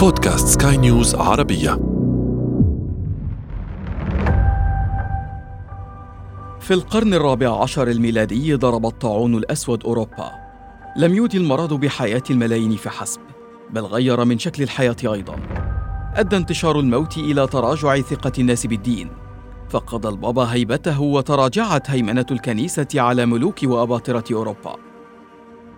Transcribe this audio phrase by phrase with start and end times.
[0.00, 1.70] بودكاست سكاي نيوز عربية.
[6.60, 10.30] في القرن الرابع عشر الميلادي ضرب الطاعون الأسود أوروبا.
[10.96, 13.20] لم يودي المرض بحياة الملايين فحسب
[13.70, 15.36] بل غير من شكل الحياة أيضا.
[16.14, 19.10] أدى انتشار الموت إلى تراجع ثقة الناس بالدين.
[19.68, 24.76] فقد البابا هيبته وتراجعت هيمنة الكنيسة على ملوك وأباطرة أوروبا.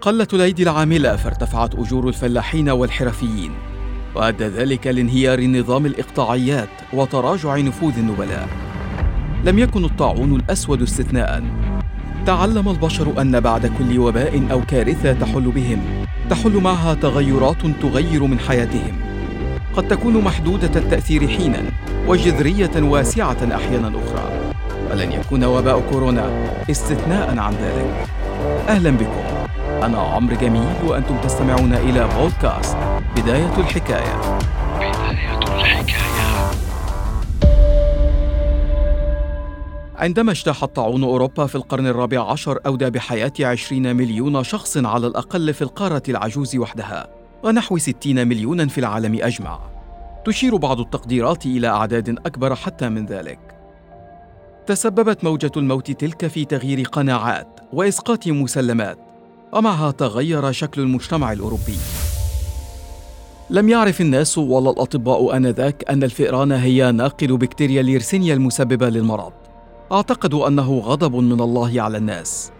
[0.00, 3.71] قلت الأيدي العاملة فارتفعت أجور الفلاحين والحرفيين.
[4.14, 8.48] وأدى ذلك لانهيار نظام الإقطاعيات وتراجع نفوذ النبلاء.
[9.44, 11.42] لم يكن الطاعون الأسود استثناء
[12.26, 15.78] تعلم البشر أن بعد كل وباء أو كارثة تحل بهم.
[16.30, 18.92] تحل معها تغيرات تغير من حياتهم.
[19.76, 21.62] قد تكون محدودة التأثير حينا
[22.08, 24.52] وجذرية واسعة أحيانا أخرى.
[24.90, 26.30] ولن يكون وباء كورونا
[26.70, 28.06] استثناء عن ذلك.
[28.68, 29.24] أهلا بكم.
[29.82, 32.76] أنا عمرو جميل وأنتم تستمعون إلى بودكاست
[33.16, 34.40] بداية الحكاية.
[34.76, 36.50] بداية الحكاية.
[39.96, 45.54] عندما اجتاح الطاعون أوروبا في القرن الرابع عشر أودى بحياة عشرين مليون شخص على الأقل
[45.54, 47.08] في القارة العجوز وحدها
[47.44, 49.58] ونحو ستين مليونا في العالم أجمع.
[50.24, 53.38] تشير بعض التقديرات إلى أعداد أكبر حتى من ذلك.
[54.66, 58.98] تسببت موجة الموت تلك في تغيير قناعات وإسقاط مسلمات
[59.52, 61.78] ومعها تغير شكل المجتمع الأوروبي.
[63.50, 69.32] لم يعرف الناس ولا الأطباء آنذاك أن الفئران هي ناقل بكتيريا اليرسينيا المسببة للمرض.
[69.92, 72.52] اعتقدوا أنه غضب من الله على الناس.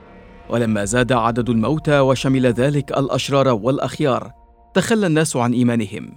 [0.51, 4.33] ولما زاد عدد الموتى وشمل ذلك الأشرار والأخيار
[4.75, 6.13] تخلى الناس عن إيمانهم.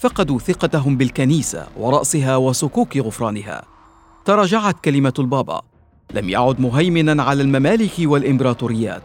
[0.00, 3.62] فقدوا ثقتهم بالكنيسة ورأسها وسكوك غفرانها.
[4.24, 5.62] تراجعت كلمة البابا.
[6.14, 9.02] لم يعد مهيمنا على الممالك والإمبراطوريات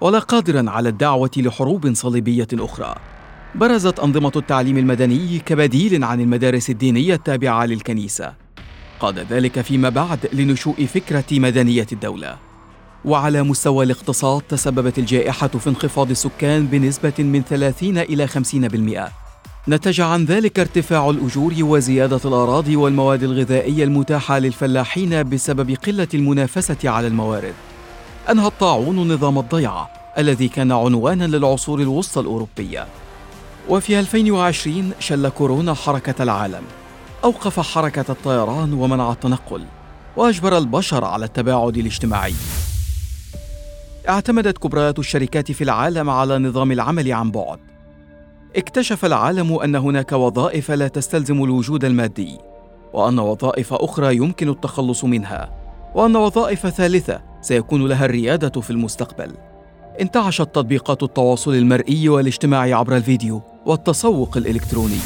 [0.00, 2.94] ولا قادرا على الدعوة لحروب صليبية أخرى.
[3.54, 8.34] برزت أنظمة التعليم المدني كبديل عن المدارس الدينية التابعة للكنيسة.
[9.00, 12.36] قاد ذلك فيما بعد لنشوء فكرة مدنية الدولة.
[13.04, 19.12] وعلى مستوى الاقتصاد تسببت الجائحة في انخفاض السكان بنسبة من 30 إلى 50%
[19.68, 27.06] نتج عن ذلك ارتفاع الأجور وزيادة الأراضي والمواد الغذائية المتاحة للفلاحين بسبب قلة المنافسة على
[27.06, 27.54] الموارد.
[28.30, 32.86] أنهى الطاعون نظام الضيعة الذي كان عنوانا للعصور الوسطى الأوروبية.
[33.68, 36.62] وفي 2020 شل كورونا حركة العالم.
[37.24, 39.64] أوقف حركة الطيران ومنع التنقل.
[40.16, 42.34] وأجبر البشر على التباعد الاجتماعي.
[44.08, 47.58] اعتمدت كبريات الشركات في العالم على نظام العمل عن بعد.
[48.56, 52.38] اكتشف العالم أن هناك وظائف لا تستلزم الوجود المادي
[52.92, 55.50] وأن وظائف أخرى يمكن التخلص منها
[55.94, 59.34] وأن وظائف ثالثة سيكون لها الريادة في المستقبل.
[60.00, 63.42] انتعشت تطبيقات التواصل المرئي والاجتماعي عبر الفيديو.
[63.68, 64.98] والتسوق الإلكتروني.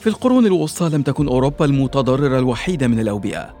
[0.00, 3.54] في القرون الوسطى لم تكن أوروبا المتضررة الوحيدة من الأوبئة.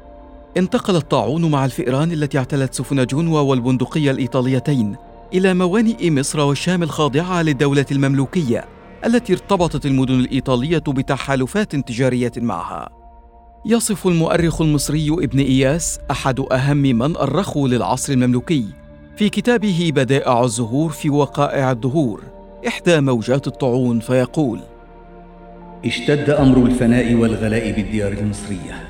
[0.56, 4.96] انتقل الطاعون مع الفئران التي اعتلت سفن جنوة والبندقية الإيطاليتين
[5.34, 8.64] إلى موانئ مصر والشام الخاضعة للدولة المملوكية
[9.04, 12.88] التي ارتبطت المدن الإيطالية بتحالفات تجارية معها.
[13.66, 18.64] يصف المؤرخ المصري ابن إياس أحد أهم من أرخوا للعصر المملوكي
[19.16, 22.41] في كتابه بدائع الزهور في وقائع الدهور.
[22.68, 24.60] إحدى موجات الطاعون فيقول:
[25.84, 28.88] اشتد أمر الفناء والغلاء بالديار المصرية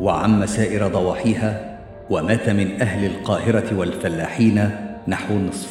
[0.00, 1.78] وعم سائر ضواحيها
[2.10, 4.70] ومات من أهل القاهرة والفلاحين
[5.08, 5.70] نحو النصف.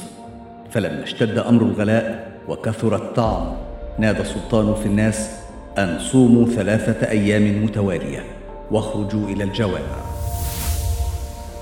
[0.71, 3.53] فلما اشتد أمر الغلاء وكثر الطعم
[3.99, 5.29] نادى السلطان في الناس
[5.77, 8.23] أن صوموا ثلاثة أيام متوالية
[8.71, 9.99] واخرجوا إلى الجوامع.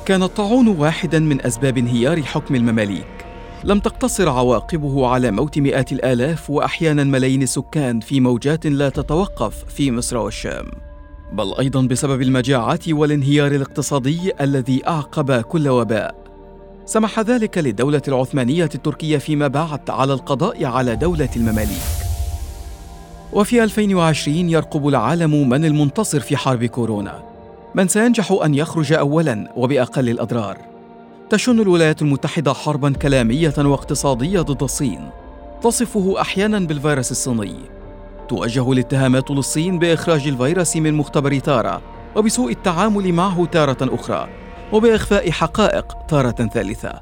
[0.06, 3.17] كان الطاعون واحدا من أسباب انهيار حكم المماليك
[3.64, 9.92] لم تقتصر عواقبه على موت مئات الآلاف وأحيانا ملايين السكان في موجات لا تتوقف في
[9.92, 10.66] مصر والشام.
[11.34, 16.16] بل أيضا بسبب المجاعات والانهيار الاقتصادي الذي أعقب كل وباء.
[16.86, 22.08] سمح ذلك للدولة العثمانية التركية فيما بعد على القضاء على دولة المماليك.
[23.34, 27.24] وفي 2020 يرقب العالم من المنتصر في حرب كورونا.
[27.76, 30.77] من سينجح أن يخرج اولا وبأقل الأضرار.
[31.30, 35.10] تشن الولايات المتحدة حربا كلامية واقتصادية ضد الصين.
[35.62, 37.56] تصفه أحيانا بالفيروس الصيني.
[38.30, 41.82] توجه الاتهامات للصين بإخراج الفيروس من مختبر تارا
[42.16, 44.28] وبسوء التعامل معه تارة أخرى
[44.74, 47.02] وبإخفاء حقائق تارة ثالثة.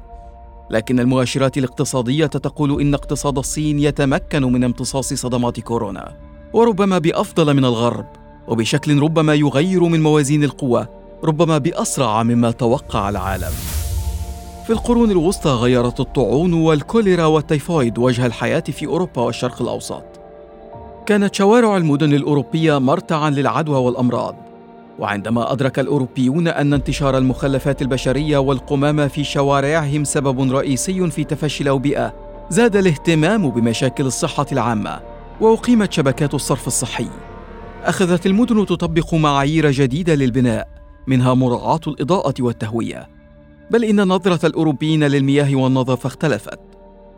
[0.70, 6.16] لكن المؤشرات الاقتصادية تقول إن اقتصاد الصين يتمكن من امتصاص صدمات كورونا
[6.52, 8.06] وربما بأفضل من الغرب
[8.48, 10.86] وبشكل ربما يغير من موازين القوى
[11.24, 13.85] ربما بأسرع مما توقع العالم.
[14.66, 20.02] في القرون الوسطى غيرت الطاعون والكوليرا والتيفويد وجه الحياة في أوروبا والشرق الأوسط.
[21.06, 24.36] كانت شوارع المدن الأوروبية مرتعا للعدوى والأمراض.
[24.98, 32.14] وعندما أدرك الأوروبيون أن انتشار المخلفات البشرية والقمامة في شوارعهم سبب رئيسي في تفشي الأوبئة
[32.50, 35.00] زاد الاهتمام بمشاكل الصحة العامة
[35.40, 37.08] وأقيمت شبكات الصرف الصحي.
[37.84, 40.68] أخذت المدن تطبق معايير جديدة للبناء
[41.06, 43.15] منها مراعاة الإضاءة والتهوية.
[43.70, 46.58] بل إن نظرة الأوروبيين للمياه والنظافة اختلفت.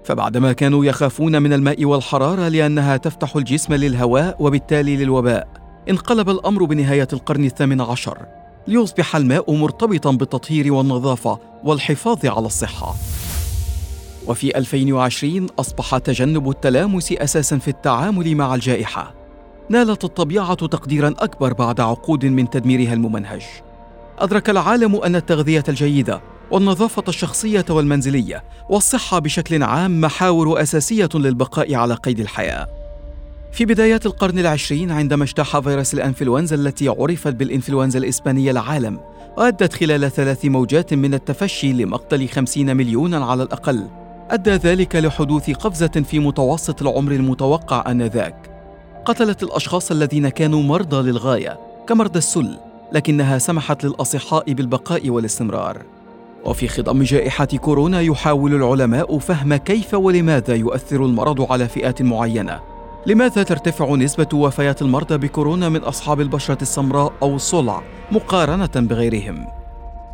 [0.04, 5.48] فبعدما كانوا يخافون من الماء والحرارة لأنها تفتح الجسم للهواء وبالتالي للوباء
[5.90, 8.18] انقلب الأمر بنهاية القرن الثامن عشر
[8.66, 12.94] ليصبح الماء مرتبطا بالتطهير والنظافة والحفاظ على الصحة.
[14.26, 19.14] وفي 2020 أصبح تجنب التلامس أساسا في التعامل مع الجائحة.
[19.68, 23.42] نالت الطبيعة تقديرا أكبر بعد عقود من تدميرها الممنهج.
[24.18, 31.94] أدرك العالم أن التغذية الجيدة والنظافة الشخصية والمنزلية والصحة بشكل عام محاور أساسية للبقاء على
[31.94, 32.66] قيد الحياة.
[33.52, 39.00] في بدايات القرن العشرين عندما اجتاح فيروس الأنفلونزا التي عرفت بالإنفلونزا الإسبانية العالم
[39.36, 43.88] وأدت خلال ثلاث موجات من التفشي لمقتل خمسين مليونا على الأقل.
[44.30, 48.50] أدى ذلك لحدوث قفزة في متوسط العمر المتوقع آنذاك.
[49.04, 52.58] قتلت الأشخاص الذين كانوا مرضى للغاية كمرضى السل
[52.92, 55.97] لكنها سمحت للأصحاء بالبقاء والاستمرار.
[56.48, 62.60] وفي خضم جائحة كورونا يحاول العلماء فهم كيف ولماذا يؤثر المرض على فئات معينة
[63.06, 69.46] لماذا ترتفع نسبة وفيات المرضى بكورونا من أصحاب البشرة السمراء أو الصلع مقارنة بغيرهم؟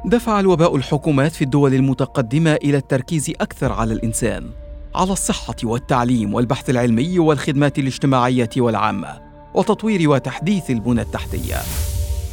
[0.05, 4.51] دفع الوباء الحكومات في الدول المتقدمة إلى التركيز أكثر على الإنسان،
[4.95, 9.21] على الصحة والتعليم والبحث العلمي والخدمات الاجتماعية والعامة،
[9.55, 11.57] وتطوير وتحديث البنى التحتية.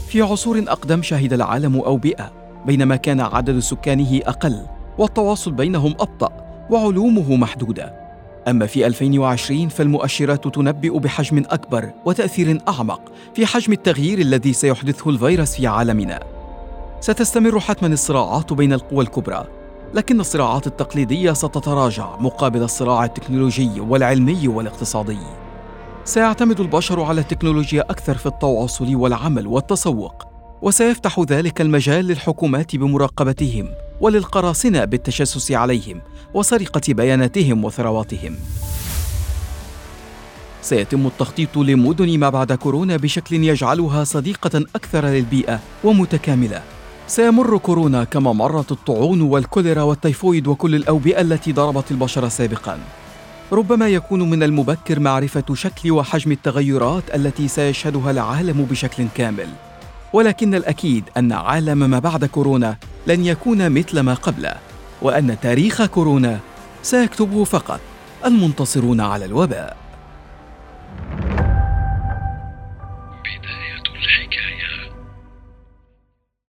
[0.07, 4.65] في عصور أقدم شهد العالم أوبئة بينما كان عدد سكانه أقل
[4.97, 6.29] والتواصل بينهم أبطأ
[6.69, 8.01] وعلومه محدودة.
[8.47, 13.01] أما في 2020 فالمؤشرات تنبئ بحجم أكبر وتأثير أعمق
[13.33, 16.19] في حجم التغيير الذي سيحدثه الفيروس في عالمنا.
[16.99, 19.45] ستستمر حتما الصراعات بين القوى الكبرى
[19.93, 25.17] لكن الصراعات التقليدية ستتراجع مقابل الصراع التكنولوجي والعلمي والاقتصادي.
[26.03, 30.30] سيعتمد البشر على التكنولوجيا أكثر في التواصل والعمل والتسوق.
[30.61, 33.69] وسيفتح ذلك المجال للحكومات بمراقبتهم
[34.01, 36.01] وللقراصنة بالتجسس عليهم
[36.33, 38.35] وسرقة بياناتهم وثرواتهم.
[40.61, 46.61] سيتم التخطيط لمدن ما بعد كورونا بشكل يجعلها صديقة أكثر للبيئة ومتكاملة.
[47.07, 52.79] سيمر كورونا كما مرت الطاعون والكوليرا والتيفويد وكل الأوبئة التي ضربت البشر سابقا.
[53.51, 59.47] ربما يكون من المبكر معرفة شكل وحجم التغيرات التي سيشهدها العالم بشكل كامل.
[60.13, 62.75] ولكن الأكيد أن عالم ما بعد كورونا
[63.07, 64.53] لن يكون مثل ما قبله
[65.01, 66.39] وأن تاريخ كورونا
[66.83, 67.79] سيكتبه فقط
[68.25, 69.77] المنتصرون على الوباء.